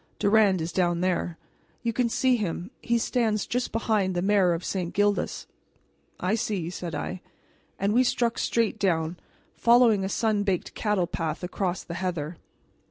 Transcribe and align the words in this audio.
"Durand 0.17 0.61
is 0.61 0.71
down 0.71 1.01
there 1.01 1.37
you 1.83 1.93
can 1.93 2.09
see 2.09 2.35
him; 2.35 2.71
he 2.81 2.97
stands 2.97 3.45
just 3.45 3.71
behind 3.71 4.15
the 4.15 4.23
mayor 4.23 4.51
of 4.53 4.65
St. 4.65 4.95
Gildas." 4.95 5.45
"I 6.19 6.33
see," 6.33 6.71
said 6.71 6.95
I; 6.95 7.21
and 7.77 7.93
we 7.93 8.03
struck 8.03 8.39
straight 8.39 8.79
down, 8.79 9.17
following 9.55 10.03
a 10.03 10.09
sun 10.09 10.41
baked 10.41 10.73
cattle 10.73 11.05
path 11.05 11.43
across 11.43 11.83
the 11.83 11.93
heather. 12.01 12.37